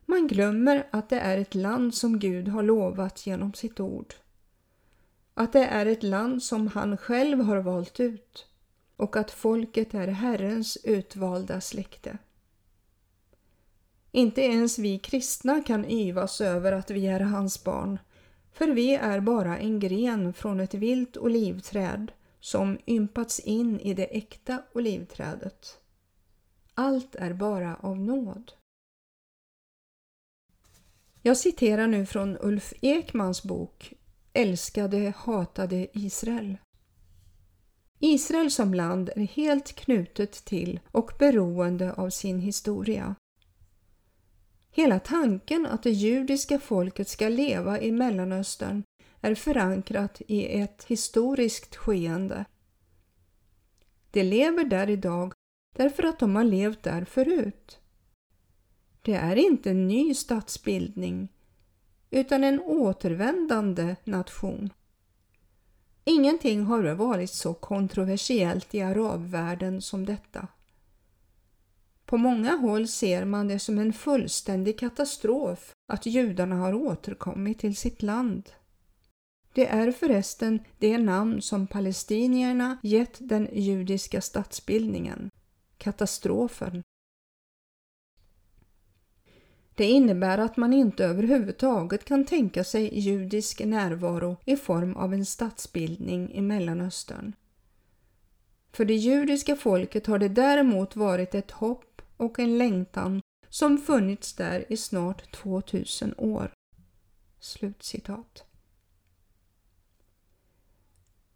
Man 0.07 0.27
glömmer 0.27 0.89
att 0.91 1.09
det 1.09 1.21
är 1.21 1.39
ett 1.39 1.55
land 1.55 1.95
som 1.95 2.19
Gud 2.19 2.49
har 2.49 2.63
lovat 2.63 3.27
genom 3.27 3.55
sitt 3.55 3.81
ord. 3.81 4.15
Att 5.35 5.53
det 5.53 5.65
är 5.65 5.87
ett 5.87 6.03
land 6.03 6.43
som 6.43 6.67
han 6.67 6.97
själv 6.97 7.41
har 7.41 7.57
valt 7.57 8.01
ut 8.01 8.47
och 8.97 9.17
att 9.17 9.31
folket 9.31 9.95
är 9.95 10.09
Herrens 10.09 10.79
utvalda 10.85 11.61
släkte. 11.61 12.19
Inte 14.11 14.43
ens 14.43 14.79
vi 14.79 14.99
kristna 14.99 15.63
kan 15.63 15.91
yvas 15.91 16.41
över 16.41 16.73
att 16.73 16.91
vi 16.91 17.07
är 17.07 17.21
hans 17.21 17.65
barn, 17.65 17.99
för 18.53 18.69
vi 18.69 18.95
är 18.95 19.21
bara 19.21 19.59
en 19.59 19.81
gren 19.81 20.33
från 20.33 20.61
ett 20.61 20.75
vilt 20.75 21.17
olivträd 21.17 22.13
som 22.41 22.79
ympats 22.87 23.41
in 23.41 23.81
i 23.81 23.95
det 23.95 24.17
äkta 24.17 24.63
olivträdet. 24.73 25.79
Allt 26.75 27.15
är 27.15 27.33
bara 27.33 27.77
av 27.77 28.01
nåd. 28.01 28.53
Jag 31.23 31.37
citerar 31.37 31.87
nu 31.87 32.07
från 32.07 32.39
Ulf 32.41 32.73
Ekmans 32.81 33.43
bok 33.43 33.95
Älskade 34.35 35.13
hatade 35.17 35.89
Israel. 35.93 36.57
Israel 37.99 38.51
som 38.51 38.75
land 38.75 39.11
är 39.17 39.27
helt 39.27 39.73
knutet 39.73 40.33
till 40.33 40.81
och 40.91 41.13
beroende 41.19 41.93
av 41.93 42.11
sin 42.11 42.41
historia. 42.41 43.15
Hela 44.71 45.01
tanken 45.01 45.67
att 45.67 45.83
det 45.83 45.91
judiska 45.91 46.59
folket 46.59 47.09
ska 47.09 47.29
leva 47.29 47.81
i 47.81 47.93
Mellanöstern 47.93 48.83
är 49.21 49.35
förankrat 49.35 50.23
i 50.29 50.61
ett 50.61 50.85
historiskt 50.85 51.77
skeende. 51.77 52.45
De 54.11 54.23
lever 54.23 54.65
där 54.65 54.91
idag 54.91 55.33
därför 55.77 56.03
att 56.03 56.19
de 56.19 56.37
har 56.37 56.45
levt 56.45 56.83
där 56.83 57.05
förut. 57.05 57.81
Det 59.03 59.15
är 59.15 59.37
inte 59.37 59.71
en 59.71 59.89
ny 59.89 60.15
statsbildning 60.15 61.29
utan 62.13 62.45
en 62.45 62.61
återvändande 62.61 63.97
nation. 64.05 64.73
Ingenting 66.05 66.63
har 66.63 66.95
varit 66.95 67.31
så 67.31 67.55
kontroversiellt 67.55 68.75
i 68.75 68.81
arabvärlden 68.81 69.83
som 69.83 70.07
detta. 70.07 70.49
På 72.07 72.17
många 72.17 72.57
håll 72.57 72.89
ser 72.89 73.25
man 73.25 73.49
det 73.49 73.59
som 73.59 73.79
en 73.79 73.93
fullständig 73.93 74.79
katastrof 74.79 75.73
att 75.93 76.07
judarna 76.07 76.57
har 76.57 76.75
återkommit 76.75 77.59
till 77.59 77.77
sitt 77.77 78.03
land. 78.03 78.51
Det 79.53 79.67
är 79.67 79.93
förresten 79.93 80.61
det 80.79 80.99
namn 80.99 81.43
som 81.43 81.67
palestinierna 81.67 82.79
gett 82.83 83.17
den 83.21 83.49
judiska 83.53 84.21
statsbildningen, 84.21 85.31
katastrofen. 85.79 86.83
Det 89.75 89.85
innebär 89.85 90.39
att 90.39 90.57
man 90.57 90.73
inte 90.73 91.05
överhuvudtaget 91.05 92.05
kan 92.05 92.25
tänka 92.25 92.65
sig 92.65 92.99
judisk 92.99 93.65
närvaro 93.65 94.37
i 94.45 94.57
form 94.57 94.97
av 94.97 95.15
en 95.15 95.27
statsbildning 95.27 96.33
i 96.33 96.41
Mellanöstern. 96.41 97.33
För 98.73 98.85
det 98.85 98.95
judiska 98.95 99.57
folket 99.57 100.07
har 100.07 100.19
det 100.19 100.29
däremot 100.29 100.97
varit 100.97 101.35
ett 101.35 101.51
hopp 101.51 102.03
och 102.17 102.39
en 102.39 102.59
längtan 102.59 103.23
som 103.49 103.79
funnits 103.79 104.35
där 104.35 104.73
i 104.73 104.77
snart 104.77 105.33
2000 105.33 106.15
år. 106.17 106.53
Slutcitat. 107.41 108.45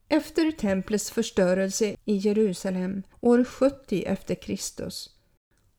Efter 0.08 0.52
templets 0.52 1.10
förstörelse 1.10 1.96
i 2.04 2.16
Jerusalem 2.16 3.02
år 3.20 3.44
70 3.44 4.04
efter 4.04 4.34
Kristus 4.34 5.15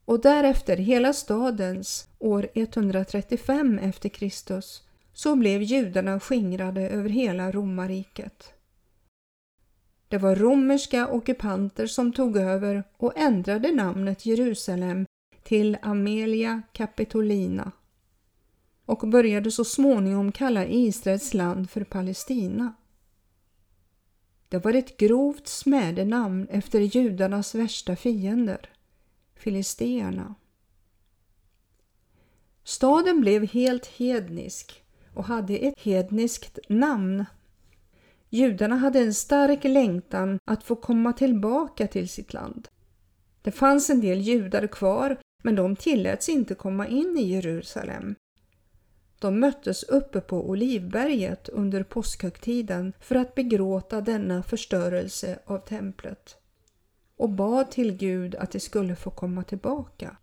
och 0.07 0.21
därefter 0.21 0.77
hela 0.77 1.13
stadens 1.13 2.09
år 2.19 2.47
135 2.53 3.79
efter 3.79 4.09
Kristus 4.09 4.83
så 5.13 5.35
blev 5.35 5.61
judarna 5.61 6.19
skingrade 6.19 6.89
över 6.89 7.09
hela 7.09 7.51
romarriket. 7.51 8.53
Det 10.07 10.17
var 10.17 10.35
romerska 10.35 11.07
ockupanter 11.07 11.87
som 11.87 12.13
tog 12.13 12.37
över 12.37 12.83
och 12.97 13.17
ändrade 13.17 13.71
namnet 13.71 14.25
Jerusalem 14.25 15.05
till 15.43 15.77
Amelia 15.81 16.61
Capitolina 16.71 17.71
och 18.85 19.07
började 19.07 19.51
så 19.51 19.65
småningom 19.65 20.31
kalla 20.31 20.65
Israels 20.65 21.33
land 21.33 21.69
för 21.69 21.83
Palestina. 21.83 22.73
Det 24.49 24.57
var 24.57 24.73
ett 24.73 24.97
grovt 24.97 25.47
smädenamn 25.47 26.47
efter 26.49 26.79
judarnas 26.79 27.55
värsta 27.55 27.95
fiender 27.95 28.69
filisteerna. 29.39 30.35
Staden 32.63 33.21
blev 33.21 33.47
helt 33.47 33.85
hednisk 33.85 34.83
och 35.13 35.25
hade 35.25 35.57
ett 35.57 35.79
hedniskt 35.79 36.59
namn. 36.69 37.25
Judarna 38.29 38.75
hade 38.75 38.99
en 38.99 39.13
stark 39.13 39.63
längtan 39.63 40.39
att 40.45 40.63
få 40.63 40.75
komma 40.75 41.13
tillbaka 41.13 41.87
till 41.87 42.09
sitt 42.09 42.33
land. 42.33 42.67
Det 43.41 43.51
fanns 43.51 43.89
en 43.89 44.01
del 44.01 44.21
judar 44.21 44.67
kvar 44.67 45.17
men 45.43 45.55
de 45.55 45.75
tilläts 45.75 46.29
inte 46.29 46.55
komma 46.55 46.87
in 46.87 47.17
i 47.17 47.23
Jerusalem. 47.23 48.15
De 49.19 49.39
möttes 49.39 49.83
uppe 49.83 50.21
på 50.21 50.49
Olivberget 50.49 51.49
under 51.49 51.83
påskhögtiden 51.83 52.93
för 52.99 53.15
att 53.15 53.35
begråta 53.35 54.01
denna 54.01 54.43
förstörelse 54.43 55.39
av 55.45 55.59
templet 55.59 56.37
och 57.17 57.29
bad 57.29 57.71
till 57.71 57.91
Gud 57.91 58.35
att 58.35 58.51
de 58.51 58.59
skulle 58.59 58.95
få 58.95 59.09
komma 59.09 59.43
tillbaka. 59.43 60.17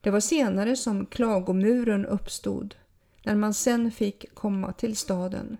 Det 0.00 0.10
var 0.10 0.20
senare 0.20 0.76
som 0.76 1.06
klagomuren 1.06 2.06
uppstod, 2.06 2.74
när 3.22 3.34
man 3.34 3.54
sen 3.54 3.90
fick 3.90 4.34
komma 4.34 4.72
till 4.72 4.96
staden. 4.96 5.56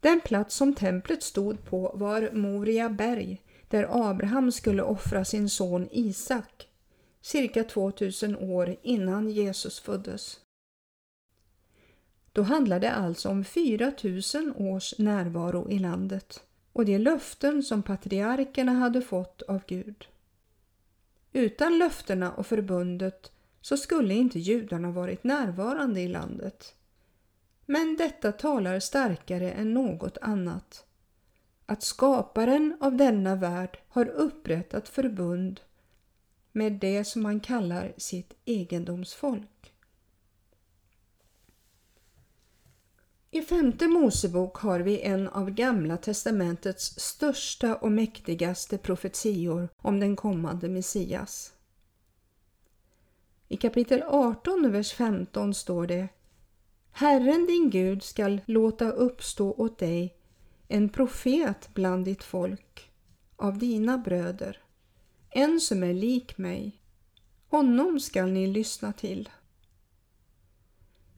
Den 0.00 0.20
plats 0.20 0.54
som 0.56 0.74
templet 0.74 1.22
stod 1.22 1.64
på 1.64 1.92
var 1.94 2.30
Moria 2.32 2.88
berg, 2.88 3.42
där 3.68 4.10
Abraham 4.10 4.52
skulle 4.52 4.82
offra 4.82 5.24
sin 5.24 5.48
son 5.48 5.88
Isak, 5.90 6.68
cirka 7.20 7.64
2000 7.64 8.36
år 8.36 8.76
innan 8.82 9.30
Jesus 9.30 9.80
föddes. 9.80 10.40
Då 12.32 12.42
handlade 12.42 12.86
det 12.86 12.92
alltså 12.92 13.28
om 13.28 13.44
4000 13.44 14.54
års 14.56 14.98
närvaro 14.98 15.70
i 15.70 15.78
landet 15.78 16.44
och 16.72 16.84
de 16.84 16.98
löften 16.98 17.62
som 17.62 17.82
patriarkerna 17.82 18.72
hade 18.72 19.02
fått 19.02 19.42
av 19.42 19.60
Gud. 19.66 20.08
Utan 21.32 21.78
löftena 21.78 22.32
och 22.32 22.46
förbundet 22.46 23.32
så 23.60 23.76
skulle 23.76 24.14
inte 24.14 24.38
judarna 24.38 24.90
varit 24.90 25.24
närvarande 25.24 26.00
i 26.00 26.08
landet. 26.08 26.74
Men 27.66 27.96
detta 27.96 28.32
talar 28.32 28.80
starkare 28.80 29.50
än 29.50 29.74
något 29.74 30.18
annat. 30.18 30.86
Att 31.66 31.82
skaparen 31.82 32.76
av 32.80 32.96
denna 32.96 33.36
värld 33.36 33.78
har 33.88 34.06
upprättat 34.06 34.88
förbund 34.88 35.60
med 36.52 36.72
det 36.72 37.04
som 37.04 37.22
man 37.22 37.40
kallar 37.40 37.92
sitt 37.96 38.34
egendomsfolk. 38.44 39.59
I 43.32 43.42
femte 43.42 43.88
Mosebok 43.88 44.56
har 44.56 44.80
vi 44.80 45.00
en 45.00 45.28
av 45.28 45.50
Gamla 45.50 45.96
testamentets 45.96 47.00
största 47.00 47.76
och 47.76 47.92
mäktigaste 47.92 48.78
profetior 48.78 49.68
om 49.76 50.00
den 50.00 50.16
kommande 50.16 50.68
Messias. 50.68 51.52
I 53.48 53.56
kapitel 53.56 54.02
18, 54.02 54.72
vers 54.72 54.92
15 54.92 55.54
står 55.54 55.86
det 55.86 56.08
Herren 56.92 57.46
din 57.46 57.70
Gud 57.70 58.02
skall 58.02 58.40
låta 58.46 58.90
uppstå 58.90 59.52
åt 59.52 59.78
dig 59.78 60.16
en 60.68 60.88
profet 60.88 61.68
bland 61.74 62.04
ditt 62.04 62.24
folk, 62.24 62.90
av 63.36 63.58
dina 63.58 63.98
bröder, 63.98 64.62
en 65.30 65.60
som 65.60 65.82
är 65.82 65.94
lik 65.94 66.38
mig. 66.38 66.80
Honom 67.48 68.00
skall 68.00 68.30
ni 68.30 68.46
lyssna 68.46 68.92
till. 68.92 69.28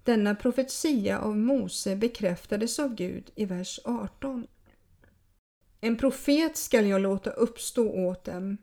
Denna 0.05 0.35
profetia 0.35 1.19
av 1.19 1.39
Mose 1.39 1.97
bekräftades 1.97 2.79
av 2.79 2.95
Gud 2.95 3.31
i 3.35 3.45
vers 3.45 3.81
18. 3.85 4.47
En 5.81 5.97
profet 5.97 6.57
skall 6.57 6.87
jag 6.87 7.01
låta 7.01 7.31
uppstå 7.31 7.89
åt 7.89 8.25
dem 8.25 8.57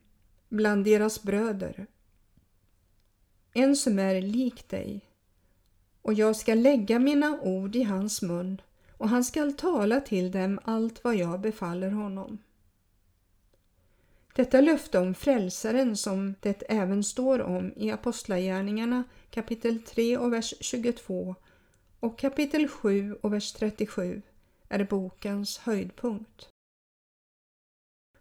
bland 0.49 0.85
deras 0.85 1.23
bröder. 1.23 1.87
En 3.53 3.75
som 3.75 3.99
är 3.99 4.21
lik 4.21 4.69
dig. 4.69 5.05
Och 6.01 6.13
jag 6.13 6.35
ska 6.35 6.53
lägga 6.53 6.99
mina 6.99 7.41
ord 7.41 7.75
i 7.75 7.83
hans 7.83 8.21
mun 8.21 8.61
och 8.97 9.09
han 9.09 9.23
skall 9.23 9.53
tala 9.53 10.01
till 10.01 10.31
dem 10.31 10.59
allt 10.63 11.03
vad 11.03 11.15
jag 11.15 11.41
befaller 11.41 11.89
honom. 11.89 12.37
Detta 14.39 14.61
löfte 14.61 14.99
om 14.99 15.15
frälsaren 15.15 15.97
som 15.97 16.35
det 16.39 16.63
även 16.69 17.03
står 17.03 17.41
om 17.41 17.73
i 17.75 17.91
Apostlagärningarna 17.91 19.03
kapitel 19.29 19.81
3 19.81 20.17
och 20.17 20.33
vers 20.33 20.53
22 20.59 21.35
och 21.99 22.19
kapitel 22.19 22.67
7 22.67 23.13
och 23.21 23.33
vers 23.33 23.53
37 23.53 24.21
är 24.69 24.83
bokens 24.83 25.57
höjdpunkt. 25.57 26.47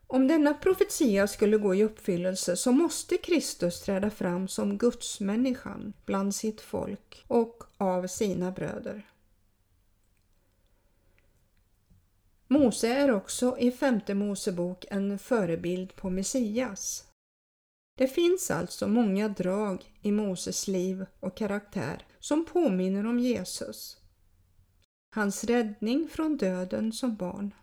Om 0.07 0.29
denna 0.29 0.55
profetia 0.55 1.27
skulle 1.27 1.59
gå 1.59 1.75
i 1.75 1.85
uppfyllelse 1.85 2.57
så 2.57 2.73
måste 2.73 3.17
Kristus 3.17 3.81
träda 3.81 4.11
fram 4.11 4.49
som 4.49 4.79
gudsmänniskan 4.79 5.93
bland 6.05 6.35
sitt 6.35 6.61
folk 6.61 7.25
och 7.29 7.65
av 7.77 8.07
sina 8.07 8.51
bröder. 8.51 9.07
Mose 12.51 12.89
är 12.89 13.11
också 13.11 13.59
i 13.59 13.71
femte 13.71 14.15
Mosebok 14.15 14.85
en 14.91 15.19
förebild 15.19 15.97
på 15.97 16.11
Messias. 16.11 17.05
Det 17.95 18.09
finns 18.09 18.51
alltså 18.51 18.89
många 18.89 19.29
drag 19.29 19.95
i 20.01 20.13
Moses 20.13 20.69
liv 20.69 21.07
och 21.21 21.37
karaktär 21.37 22.07
som 22.19 22.45
påminner 22.45 23.07
om 23.07 23.19
Jesus. 23.19 23.97
Hans 25.15 25.45
räddning 25.45 26.09
från 26.09 26.37
döden 26.37 26.93
som 26.93 27.17
barn. 27.17 27.55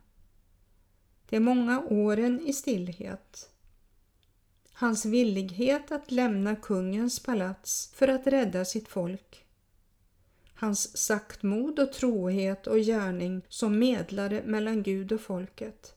De 1.30 1.40
många 1.40 1.82
åren 1.82 2.42
i 2.48 2.54
stillhet. 2.54 3.50
Hans 4.74 5.06
villighet 5.06 5.92
att 5.92 6.12
lämna 6.12 6.56
kungens 6.56 7.20
palats 7.20 7.92
för 7.96 8.08
att 8.08 8.28
rädda 8.28 8.66
sitt 8.66 8.88
folk. 8.88 9.45
Hans 10.56 10.98
saktmod 10.98 11.80
och 11.80 11.94
trohet 11.94 12.68
och 12.68 12.80
gärning 12.80 13.42
som 13.50 13.80
medlare 13.80 14.44
mellan 14.46 14.84
Gud 14.84 15.12
och 15.12 15.22
folket. 15.22 15.96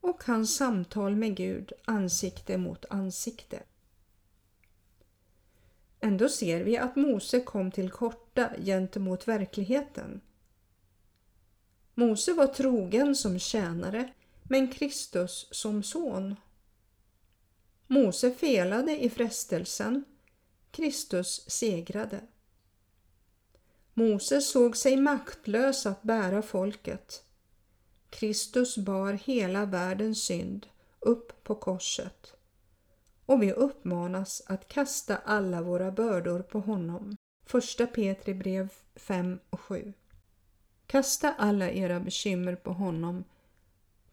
Och 0.00 0.24
hans 0.24 0.56
samtal 0.56 1.16
med 1.16 1.36
Gud 1.36 1.72
ansikte 1.84 2.58
mot 2.58 2.84
ansikte. 2.90 3.62
Ändå 6.00 6.28
ser 6.28 6.64
vi 6.64 6.78
att 6.78 6.96
Mose 6.96 7.40
kom 7.40 7.70
till 7.70 7.90
korta 7.90 8.50
gentemot 8.64 9.28
verkligheten. 9.28 10.20
Mose 11.94 12.32
var 12.32 12.46
trogen 12.46 13.16
som 13.16 13.38
tjänare 13.38 14.12
men 14.42 14.68
Kristus 14.68 15.48
som 15.50 15.82
son. 15.82 16.36
Mose 17.86 18.30
felade 18.30 19.04
i 19.04 19.10
frestelsen, 19.10 20.04
Kristus 20.70 21.50
segrade. 21.50 22.20
Mose 24.00 24.40
såg 24.40 24.76
sig 24.76 24.96
maktlös 24.96 25.86
att 25.86 26.02
bära 26.02 26.42
folket. 26.42 27.24
Kristus 28.10 28.78
bar 28.78 29.12
hela 29.12 29.64
världens 29.64 30.22
synd 30.22 30.66
upp 31.00 31.44
på 31.44 31.54
korset 31.54 32.34
och 33.26 33.42
vi 33.42 33.52
uppmanas 33.52 34.42
att 34.46 34.68
kasta 34.68 35.16
alla 35.16 35.62
våra 35.62 35.90
bördor 35.90 36.42
på 36.42 36.60
honom. 36.60 37.16
Första 37.46 37.86
Petri 37.86 38.34
brev 38.34 38.72
5 38.96 39.38
och 39.50 39.60
7. 39.60 39.92
Kasta 40.86 41.34
alla 41.38 41.70
era 41.70 42.00
bekymmer 42.00 42.56
på 42.56 42.72
honom 42.72 43.24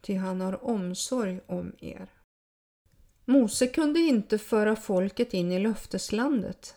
ty 0.00 0.14
han 0.14 0.40
har 0.40 0.64
omsorg 0.64 1.40
om 1.46 1.72
er. 1.78 2.08
Mose 3.24 3.66
kunde 3.66 4.00
inte 4.00 4.38
föra 4.38 4.76
folket 4.76 5.34
in 5.34 5.52
i 5.52 5.58
löfteslandet. 5.58 6.74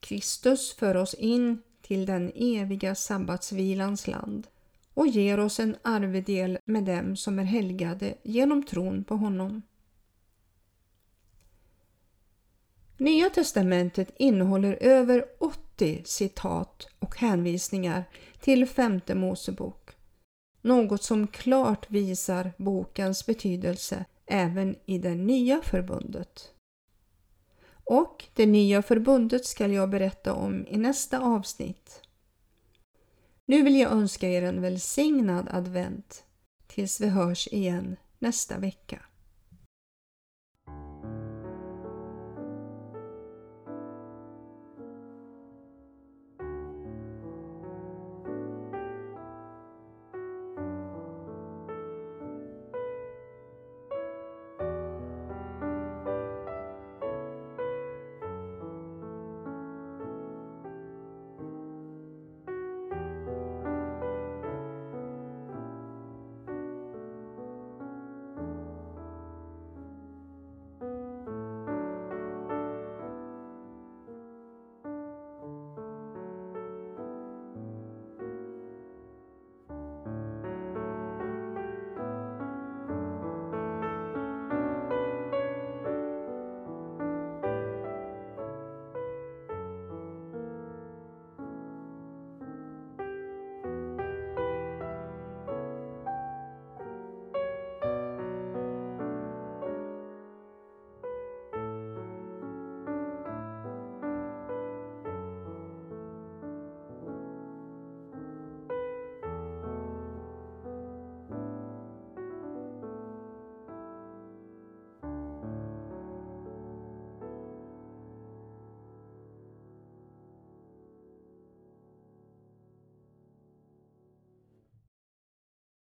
Kristus 0.00 0.74
för 0.74 0.96
oss 0.96 1.14
in 1.14 1.62
till 1.82 2.06
den 2.06 2.32
eviga 2.34 2.94
sabbatsvilans 2.94 4.06
land 4.06 4.46
och 4.94 5.06
ger 5.06 5.40
oss 5.40 5.60
en 5.60 5.76
arvedel 5.82 6.58
med 6.64 6.84
dem 6.84 7.16
som 7.16 7.38
är 7.38 7.44
helgade 7.44 8.14
genom 8.22 8.62
tron 8.62 9.04
på 9.04 9.16
honom. 9.16 9.62
Nya 12.96 13.30
testamentet 13.30 14.14
innehåller 14.18 14.78
över 14.80 15.24
80 15.38 16.02
citat 16.04 16.88
och 16.98 17.16
hänvisningar 17.16 18.04
till 18.40 18.66
femte 18.66 19.14
Mosebok 19.14 19.82
något 20.62 21.02
som 21.02 21.26
klart 21.26 21.90
visar 21.90 22.52
bokens 22.56 23.26
betydelse 23.26 24.04
även 24.26 24.76
i 24.86 24.98
det 24.98 25.14
nya 25.14 25.62
förbundet. 25.62 26.51
Och 27.84 28.24
det 28.34 28.46
nya 28.46 28.82
förbundet 28.82 29.46
ska 29.46 29.66
jag 29.66 29.90
berätta 29.90 30.34
om 30.34 30.66
i 30.66 30.76
nästa 30.76 31.20
avsnitt. 31.20 32.00
Nu 33.46 33.62
vill 33.62 33.76
jag 33.76 33.92
önska 33.92 34.28
er 34.28 34.42
en 34.42 34.60
välsignad 34.60 35.48
advent 35.50 36.24
tills 36.66 37.00
vi 37.00 37.08
hörs 37.08 37.48
igen 37.48 37.96
nästa 38.18 38.58
vecka. 38.58 39.02